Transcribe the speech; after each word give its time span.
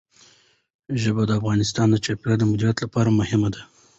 ژبې 1.01 1.23
د 1.27 1.31
افغانستان 1.39 1.87
د 1.91 1.95
چاپیریال 2.05 2.37
د 2.39 2.43
مدیریت 2.51 2.77
لپاره 2.81 3.09
مهم 3.19 3.41
دي. 3.53 3.61